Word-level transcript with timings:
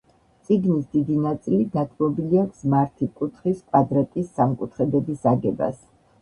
წიგნის 0.45 0.85
დიდი 0.93 1.17
ნაწილი 1.25 1.59
დათმობილი 1.75 2.39
აქვს 2.45 2.63
მართი 2.75 3.09
კუთხის, 3.21 3.61
კვადრატის, 3.69 4.33
სამკუთხედების 4.41 5.29
აგებას. 5.35 5.79